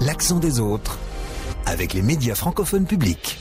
[0.00, 0.98] L'accent des autres
[1.66, 3.38] avec les médias francophones publics.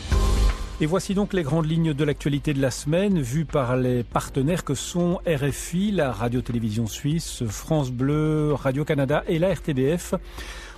[0.81, 4.63] Et voici donc les grandes lignes de l'actualité de la semaine, vues par les partenaires
[4.63, 10.15] que sont RFI, la radio-télévision suisse, France Bleu, Radio-Canada et la RTBF.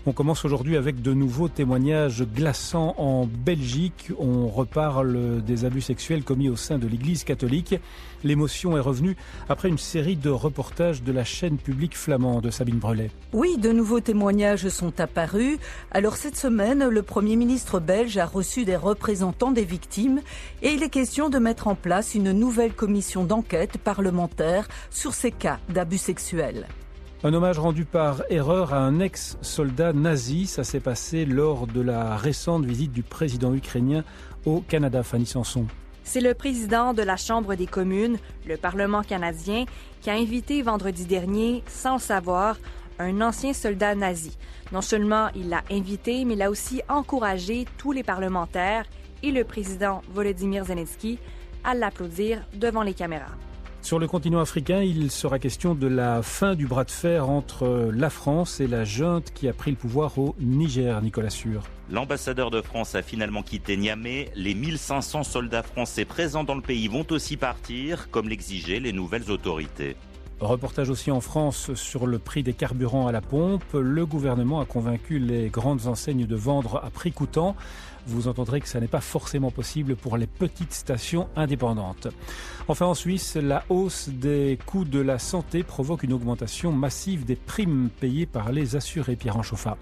[0.08, 4.12] On commence aujourd'hui avec de nouveaux témoignages glaçants en Belgique.
[4.20, 7.74] On reparle des abus sexuels commis au sein de l'Église catholique.
[8.23, 9.18] L'émotion est revenue
[9.50, 13.10] après une série de reportages de la chaîne publique flamande Sabine Brelet.
[13.34, 15.58] Oui, de nouveaux témoignages sont apparus.
[15.90, 20.22] Alors cette semaine, le Premier ministre belge a reçu des représentants des victimes
[20.62, 25.31] et il est question de mettre en place une nouvelle commission d'enquête parlementaire sur ces
[25.31, 26.67] cas d'abus sexuels.
[27.26, 30.46] Un hommage rendu par erreur à un ex-soldat nazi.
[30.46, 34.04] Ça s'est passé lors de la récente visite du président ukrainien
[34.46, 35.66] au Canada, Fanny Sanson.
[36.04, 39.66] C'est le président de la Chambre des communes, le Parlement canadien,
[40.02, 42.58] qui a invité vendredi dernier, sans le savoir,
[43.00, 44.38] un ancien soldat nazi.
[44.72, 48.86] Non seulement il l'a invité, mais il a aussi encouragé tous les parlementaires
[49.23, 51.17] et le président Volodymyr Zelensky
[51.64, 53.36] à l'applaudir devant les caméras.
[53.86, 57.92] Sur le continent africain, il sera question de la fin du bras de fer entre
[57.94, 61.61] la France et la junte qui a pris le pouvoir au Niger, Nicolas Sûr.
[61.92, 64.31] L'ambassadeur de France a finalement quitté Niamey.
[64.33, 69.30] Les 1500 soldats français présents dans le pays vont aussi partir, comme l'exigeaient les nouvelles
[69.30, 69.95] autorités.
[70.41, 73.64] Reportage aussi en France sur le prix des carburants à la pompe.
[73.73, 77.55] Le gouvernement a convaincu les grandes enseignes de vendre à prix coûtant.
[78.05, 82.09] Vous entendrez que ça n'est pas forcément possible pour les petites stations indépendantes.
[82.67, 87.38] Enfin, en Suisse, la hausse des coûts de la santé provoque une augmentation massive des
[87.38, 89.16] primes payées par les assurés.
[89.16, 89.77] Pierre Anchoffa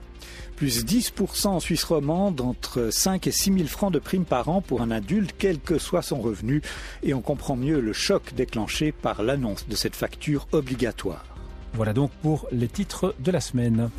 [0.56, 4.62] plus 10% en Suisse romande, entre 5 et 6 000 francs de primes par an
[4.62, 6.62] pour un adulte, quel que soit son revenu.
[7.02, 11.26] Et on comprend mieux le choc déclenché par l'annonce de cette facture obligatoire.
[11.74, 13.90] Voilà donc pour les titres de la semaine.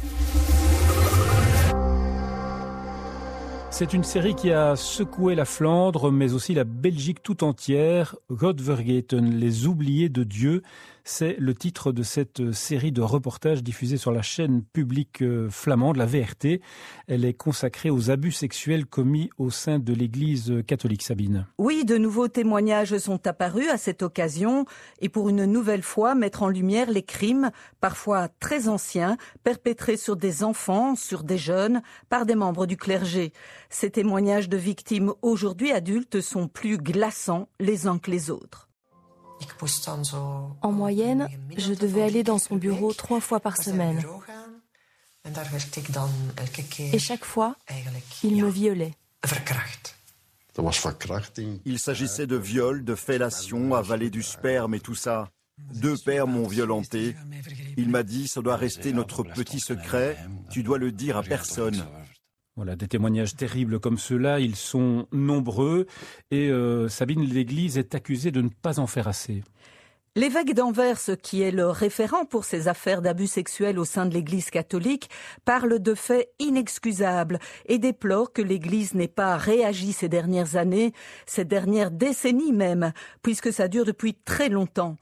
[3.77, 8.15] C'est une série qui a secoué la Flandre, mais aussi la Belgique tout entière.
[8.31, 10.63] God Vergeten, les oubliés de Dieu.
[11.07, 15.99] C'est le titre de cette série de reportages diffusés sur la chaîne publique euh, flamande,
[15.99, 16.63] la VRT.
[17.09, 21.47] Elle est consacrée aux abus sexuels commis au sein de l'Église catholique Sabine.
[21.59, 24.65] Oui, de nouveaux témoignages sont apparus à cette occasion
[25.03, 27.51] et pour une nouvelle fois mettre en lumière les crimes,
[27.83, 33.35] parfois très anciens, perpétrés sur des enfants, sur des jeunes, par des membres du clergé.
[33.69, 38.64] Ces témoignages de victimes aujourd'hui adultes sont plus glaçants les uns que les autres.
[40.63, 44.05] En moyenne, je devais aller dans son bureau trois fois par semaine.
[46.93, 47.57] Et chaque fois,
[48.23, 48.93] il me violait.
[51.65, 55.31] Il s'agissait de viol, de fellation, avaler du sperme et tout ça.
[55.59, 57.17] Deux pères m'ont violenté.
[57.77, 60.19] Il m'a dit, ça doit rester notre petit secret,
[60.51, 61.85] tu dois le dire à personne.
[62.57, 65.87] Voilà, des témoignages terribles comme ceux-là, ils sont nombreux
[66.31, 69.43] et euh, Sabine, l'Église est accusée de ne pas en faire assez.
[70.17, 74.51] L'évêque d'Anvers, qui est le référent pour ces affaires d'abus sexuels au sein de l'Église
[74.51, 75.11] catholique,
[75.45, 80.93] parle de faits inexcusables et déplore que l'Église n'ait pas réagi ces dernières années,
[81.27, 82.93] ces dernières décennies même,
[83.23, 84.97] puisque ça dure depuis très longtemps.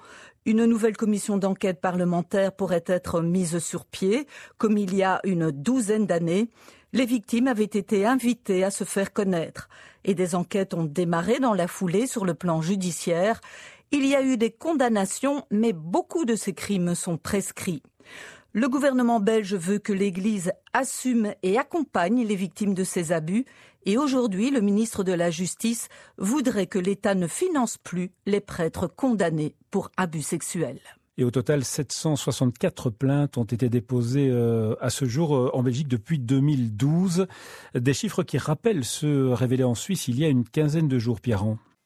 [0.47, 4.27] Une nouvelle commission d'enquête parlementaire pourrait être mise sur pied,
[4.57, 6.49] comme il y a une douzaine d'années.
[6.95, 9.71] Les victimes avaient été invitées à se faire connaître
[10.05, 13.41] et des enquêtes ont démarré dans la foulée sur le plan judiciaire.
[13.93, 17.83] Il y a eu des condamnations, mais beaucoup de ces crimes sont prescrits.
[18.53, 23.47] Le gouvernement belge veut que l'Église assume et accompagne les victimes de ces abus
[23.87, 25.89] et aujourd'hui le ministre de la Justice
[26.19, 30.83] voudrait que l'État ne finance plus les prêtres condamnés pour abus sexuels.
[31.23, 35.87] Et au total, 764 plaintes ont été déposées euh, à ce jour euh, en Belgique
[35.87, 37.29] depuis 2012.
[37.77, 41.21] Des chiffres qui rappellent ceux révélés en Suisse il y a une quinzaine de jours,
[41.21, 41.45] Pierre.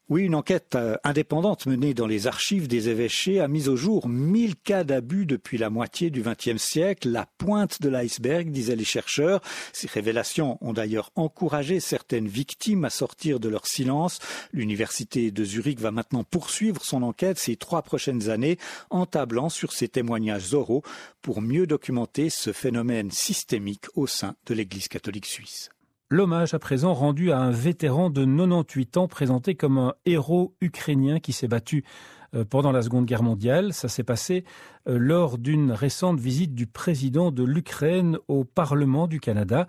[0.09, 4.09] Oui, une enquête euh, indépendante menée dans les archives des évêchés a mis au jour
[4.09, 8.85] 1000 cas d'abus depuis la moitié du XXe siècle, la pointe de l'iceberg, disaient les
[8.85, 9.41] chercheurs.
[9.73, 14.21] Ces révélations ont d'ailleurs encouragé certaines victimes à sortir de leur silence.
[14.53, 18.59] L'université de Zurich va maintenant poursuivre son enquête ces trois prochaines années
[18.91, 20.85] en tablant sur ces témoignages oraux
[21.21, 25.71] pour mieux documenter ce phénomène systémique au sein de l'Église catholique suisse.
[26.09, 31.19] L'hommage à présent rendu à un vétéran de 98 ans présenté comme un héros ukrainien
[31.19, 31.83] qui s'est battu
[32.37, 33.73] euh, pendant la Seconde Guerre mondiale.
[33.73, 34.45] Ça s'est passé
[34.89, 39.67] euh, lors d'une récente visite du président de l'Ukraine au Parlement du Canada.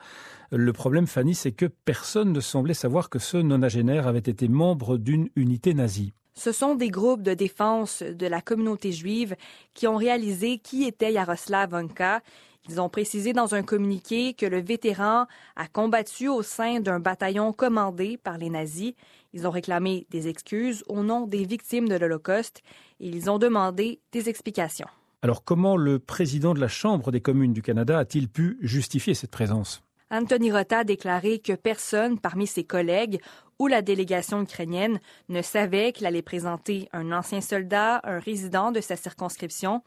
[0.51, 4.99] Le problème, Fanny, c'est que personne ne semblait savoir que ce nonagénaire avait été membre
[4.99, 6.13] d'une unité nazie.
[6.35, 9.35] Ce sont des groupes de défense de la communauté juive
[9.73, 12.21] qui ont réalisé qui était Yaroslav Vonka.
[12.69, 15.25] Ils ont précisé dans un communiqué que le vétéran
[15.55, 18.93] a combattu au sein d'un bataillon commandé par les nazis.
[19.33, 22.61] Ils ont réclamé des excuses au nom des victimes de l'Holocauste
[22.99, 24.87] et ils ont demandé des explications.
[25.21, 29.31] Alors comment le président de la Chambre des communes du Canada a-t-il pu justifier cette
[29.31, 29.81] présence?
[30.09, 33.19] Anthony Rota a déclaré que personne parmi ses collègues
[33.59, 34.99] ou la délégation ukrainienne
[35.29, 39.81] ne savait qu'il allait présenter un ancien soldat, un résident de sa circonscription.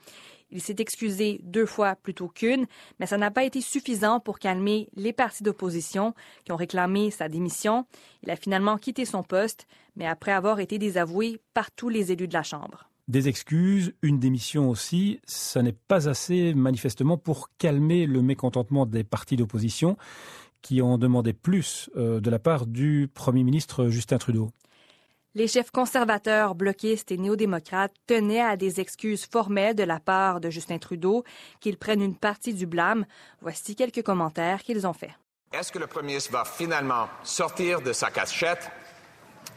[0.52, 2.66] Il s'est excusé deux fois plutôt qu'une,
[2.98, 6.14] mais ça n'a pas été suffisant pour calmer les partis d'opposition
[6.44, 7.86] qui ont réclamé sa démission.
[8.22, 9.66] Il a finalement quitté son poste,
[9.96, 14.20] mais après avoir été désavoué par tous les élus de la Chambre des excuses, une
[14.20, 19.96] démission aussi, ça n'est pas assez manifestement pour calmer le mécontentement des partis d'opposition
[20.62, 24.50] qui ont demandé plus euh, de la part du Premier ministre Justin Trudeau.
[25.36, 30.50] Les chefs conservateurs, bloquistes et néo-démocrates tenaient à des excuses formelles de la part de
[30.50, 31.22] Justin Trudeau,
[31.60, 33.06] qu'ils prennent une partie du blâme.
[33.40, 35.12] Voici quelques commentaires qu'ils ont faits.
[35.52, 38.72] Est-ce que le premier ministre va finalement sortir de sa cachette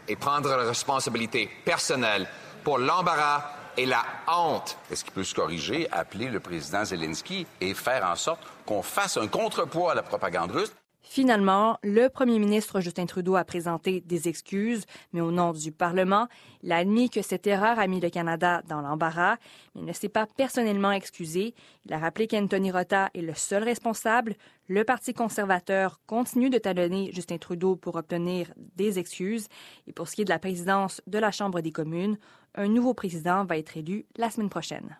[0.08, 2.28] et prendre la responsabilité personnelle
[2.64, 3.44] pour l'embarras
[3.75, 4.78] et la honte?
[4.92, 9.18] Est-ce qu'il peut se corriger, appeler le président Zelensky et faire en sorte qu'on fasse
[9.18, 10.72] un contrepoids à la propagande russe?
[11.13, 16.27] Finalement, le premier ministre Justin Trudeau a présenté des excuses, mais au nom du Parlement,
[16.63, 19.38] il a admis que cette erreur a mis le Canada dans l'embarras,
[19.75, 21.54] mais il ne s'est pas personnellement excusé.
[21.86, 24.33] Il a rappelé qu'Anthony Rota est le seul responsable.
[24.68, 29.50] Le Parti conservateur continue de talonner Justin Trudeau pour obtenir des excuses.
[29.86, 32.18] Et pour ce qui est de la présidence de la Chambre des communes,
[32.56, 34.98] un nouveau président va être élu la semaine prochaine.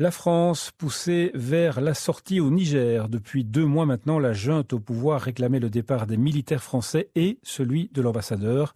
[0.00, 3.08] La France poussée vers la sortie au Niger.
[3.08, 7.38] Depuis deux mois maintenant, la junte au pouvoir réclamait le départ des militaires français et
[7.44, 8.74] celui de l'ambassadeur.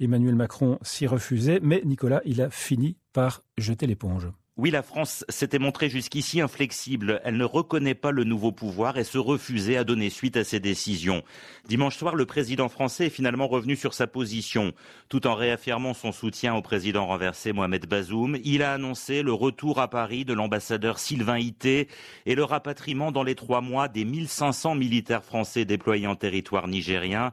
[0.00, 4.26] Emmanuel Macron s'y refusait, mais Nicolas, il a fini par jeter l'éponge.
[4.58, 7.20] Oui, la France s'était montrée jusqu'ici inflexible.
[7.22, 10.58] Elle ne reconnaît pas le nouveau pouvoir et se refusait à donner suite à ses
[10.58, 11.22] décisions.
[11.68, 14.72] Dimanche soir, le président français est finalement revenu sur sa position.
[15.08, 19.78] Tout en réaffirmant son soutien au président renversé Mohamed Bazoum, il a annoncé le retour
[19.78, 21.86] à Paris de l'ambassadeur Sylvain Ité
[22.26, 27.32] et le rapatriement dans les trois mois des 1500 militaires français déployés en territoire nigérien.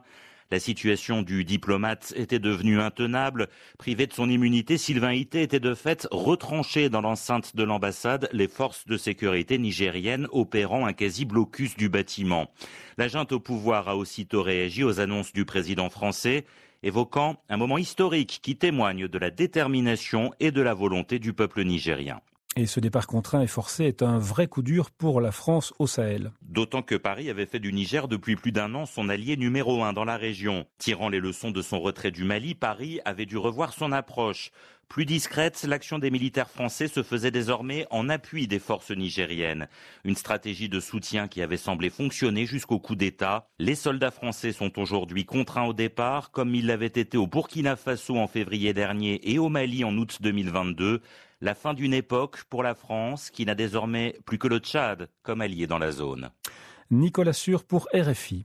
[0.52, 3.48] La situation du diplomate était devenue intenable.
[3.78, 8.46] Privé de son immunité, Sylvain Ité était de fait retranché dans l'enceinte de l'ambassade, les
[8.46, 12.48] forces de sécurité nigériennes opérant un quasi-blocus du bâtiment.
[12.96, 16.44] La junte au pouvoir a aussitôt réagi aux annonces du président français
[16.84, 21.64] évoquant un moment historique qui témoigne de la détermination et de la volonté du peuple
[21.64, 22.20] nigérien.
[22.58, 25.86] Et ce départ contraint et forcé est un vrai coup dur pour la France au
[25.86, 26.32] Sahel.
[26.40, 29.92] D'autant que Paris avait fait du Niger depuis plus d'un an son allié numéro un
[29.92, 30.64] dans la région.
[30.78, 34.52] Tirant les leçons de son retrait du Mali, Paris avait dû revoir son approche.
[34.88, 39.68] Plus discrète, l'action des militaires français se faisait désormais en appui des forces nigériennes.
[40.04, 43.48] Une stratégie de soutien qui avait semblé fonctionner jusqu'au coup d'État.
[43.58, 48.16] Les soldats français sont aujourd'hui contraints au départ, comme ils l'avaient été au Burkina Faso
[48.16, 51.02] en février dernier et au Mali en août 2022
[51.40, 55.40] la fin d'une époque pour la France qui n'a désormais plus que le Tchad comme
[55.40, 56.30] allié dans la zone.
[56.90, 58.42] Nicolas Sûr pour RFI.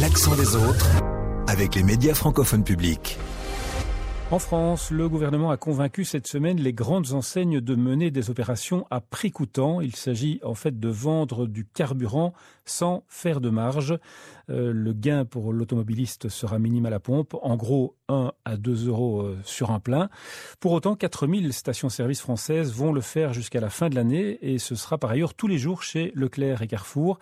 [0.00, 0.88] L'accent des autres
[1.48, 3.18] avec les médias francophones publics.
[4.32, 8.86] En France, le gouvernement a convaincu cette semaine les grandes enseignes de mener des opérations
[8.90, 9.82] à prix coûtant.
[9.82, 12.32] Il s'agit en fait de vendre du carburant
[12.64, 13.98] sans faire de marge.
[14.48, 18.88] Euh, le gain pour l'automobiliste sera minime à la pompe, en gros 1 à 2
[18.88, 20.10] euros euh, sur un plein.
[20.60, 24.74] Pour autant, 4000 stations-service françaises vont le faire jusqu'à la fin de l'année et ce
[24.74, 27.18] sera par ailleurs tous les jours chez Leclerc et Carrefour.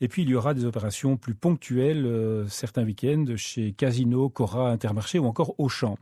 [0.00, 4.70] Et puis il y aura des opérations plus ponctuelles euh, certains week-ends chez Casino, Cora,
[4.70, 5.96] Intermarché ou encore Auchan.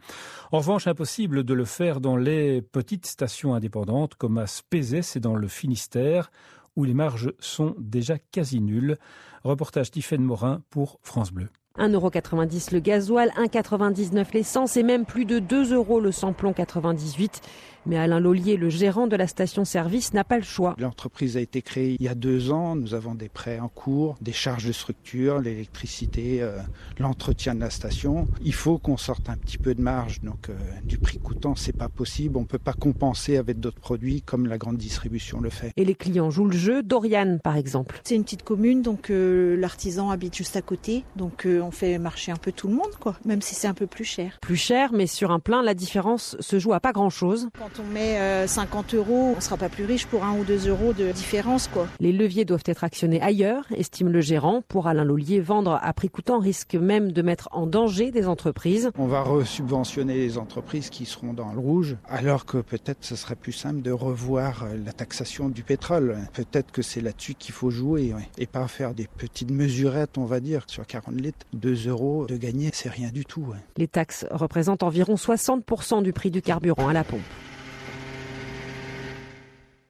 [0.51, 5.21] En revanche, impossible de le faire dans les petites stations indépendantes comme à Spézès et
[5.21, 6.31] dans le Finistère
[6.77, 8.99] où les marges sont déjà quasi nulles.
[9.45, 11.49] Reportage Tiffaine Morin pour France Bleu.
[11.79, 17.41] 1,90€ le gasoil, 1,99€ l'essence et même plus de 2 euros le samplon 98.
[17.85, 20.77] Mais Alain Lollier, le gérant de la station-service, n'a pas le choix.
[20.79, 22.77] L'entreprise a été créée il y a deux ans.
[22.77, 26.59] Nous avons des prêts en cours, des charges de structure, l'électricité, euh,
[26.99, 28.29] l'entretien de la station.
[28.43, 30.21] Il faut qu'on sorte un petit peu de marge.
[30.23, 32.37] Donc euh, du prix coûtant, c'est pas possible.
[32.37, 35.73] On peut pas compenser avec d'autres produits comme la grande distribution le fait.
[35.77, 36.83] Et les clients jouent le jeu.
[36.83, 38.01] Dorian, par exemple.
[38.05, 41.05] C'est une petite commune, donc euh, l'artisan habite juste à côté.
[41.17, 43.17] Donc on fait marcher un peu tout le monde, quoi.
[43.25, 44.39] Même si c'est un peu plus cher.
[44.41, 47.49] Plus cher, mais sur un plein, la différence se joue à pas grand-chose.
[47.59, 50.69] Quand on met 50 euros, on ne sera pas plus riche pour un ou deux
[50.69, 51.69] euros de différence.
[51.69, 51.87] Quoi.
[52.01, 54.63] Les leviers doivent être actionnés ailleurs, estime le gérant.
[54.69, 58.91] Pour Alain Laulier, vendre à prix coûtant risque même de mettre en danger des entreprises.
[58.99, 63.37] On va resubventionner les entreprises qui seront dans le rouge, alors que peut-être ce serait
[63.37, 66.19] plus simple de revoir la taxation du pétrole.
[66.33, 70.41] Peut-être que c'est là-dessus qu'il faut jouer et pas faire des petites mesurettes, on va
[70.41, 71.47] dire, sur 40 litres.
[71.53, 73.47] 2 euros de gagner, c'est rien du tout.
[73.77, 77.21] Les taxes représentent environ 60% du prix du carburant à la pompe.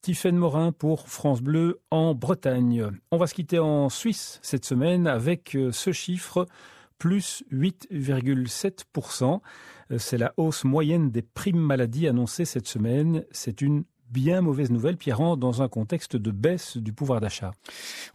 [0.03, 2.91] Tiffaine Morin pour France Bleu en Bretagne.
[3.13, 6.49] On va se quitter en Suisse cette semaine avec euh, ce chiffre,
[6.99, 9.41] plus 8,7%.
[9.93, 13.25] Euh, c'est la hausse moyenne des primes maladie annoncée cette semaine.
[13.31, 17.52] C'est une bien mauvaise nouvelle, Pierrand, dans un contexte de baisse du pouvoir d'achat.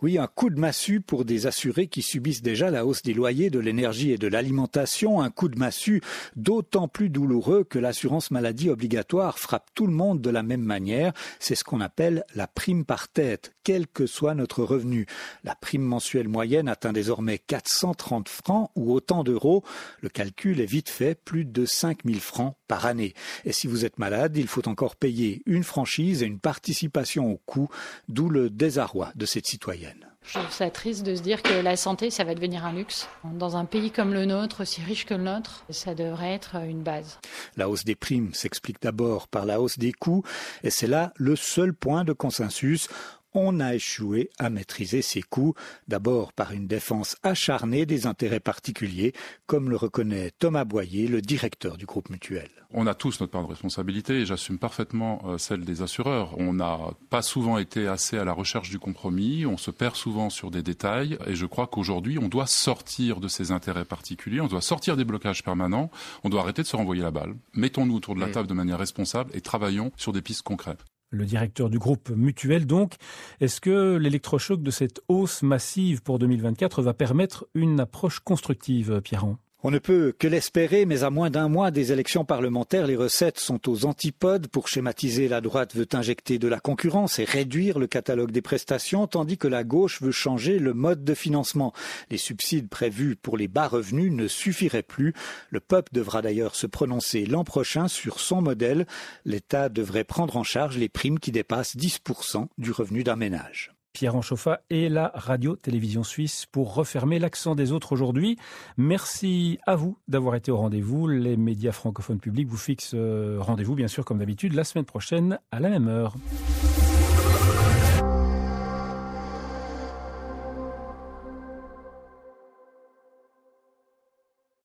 [0.03, 3.49] Oui, un coup de massue pour des assurés qui subissent déjà la hausse des loyers,
[3.49, 5.21] de l'énergie et de l'alimentation.
[5.21, 6.01] Un coup de massue
[6.35, 11.13] d'autant plus douloureux que l'assurance maladie obligatoire frappe tout le monde de la même manière.
[11.39, 15.07] C'est ce qu'on appelle la prime par tête, quel que soit notre revenu.
[15.43, 19.63] La prime mensuelle moyenne atteint désormais 430 francs ou autant d'euros.
[20.01, 23.15] Le calcul est vite fait, plus de 5000 francs par année.
[23.45, 27.37] Et si vous êtes malade, il faut encore payer une franchise et une participation au
[27.45, 27.69] coût,
[28.09, 30.05] d'où le désarroi de cette citoyenne.
[30.27, 33.07] Je trouve ça triste de se dire que la santé, ça va devenir un luxe.
[33.23, 36.83] Dans un pays comme le nôtre, aussi riche que le nôtre, ça devrait être une
[36.83, 37.19] base.
[37.55, 40.23] La hausse des primes s'explique d'abord par la hausse des coûts,
[40.63, 42.89] et c'est là le seul point de consensus
[43.33, 45.53] on a échoué à maîtriser ses coûts,
[45.87, 49.13] d'abord par une défense acharnée des intérêts particuliers,
[49.45, 52.49] comme le reconnaît Thomas Boyer, le directeur du groupe mutuel.
[52.71, 56.37] On a tous notre part de responsabilité et j'assume parfaitement euh, celle des assureurs.
[56.37, 56.79] On n'a
[57.09, 60.63] pas souvent été assez à la recherche du compromis, on se perd souvent sur des
[60.63, 64.97] détails et je crois qu'aujourd'hui on doit sortir de ces intérêts particuliers, on doit sortir
[64.97, 65.89] des blocages permanents,
[66.23, 67.35] on doit arrêter de se renvoyer la balle.
[67.53, 71.25] Mettons-nous autour de la table de manière responsable et travaillons sur des pistes concrètes le
[71.25, 72.95] directeur du groupe Mutuel donc.
[73.39, 79.37] Est-ce que l'électrochoc de cette hausse massive pour 2024 va permettre une approche constructive, Pierron
[79.63, 83.39] on ne peut que l'espérer, mais à moins d'un mois des élections parlementaires, les recettes
[83.39, 84.47] sont aux antipodes.
[84.47, 89.07] Pour schématiser, la droite veut injecter de la concurrence et réduire le catalogue des prestations,
[89.07, 91.73] tandis que la gauche veut changer le mode de financement.
[92.11, 95.15] Les subsides prévus pour les bas revenus ne suffiraient plus.
[95.49, 98.85] Le peuple devra d'ailleurs se prononcer l'an prochain sur son modèle.
[99.25, 103.76] L'État devrait prendre en charge les primes qui dépassent 10% du revenu d'un ménage.
[103.97, 108.37] Pierre Anchoffa et la radio-télévision suisse pour refermer l'accent des autres aujourd'hui.
[108.77, 111.07] Merci à vous d'avoir été au rendez-vous.
[111.07, 115.39] Les médias francophones publics vous fixent euh, rendez-vous, bien sûr, comme d'habitude, la semaine prochaine
[115.49, 116.13] à la même heure.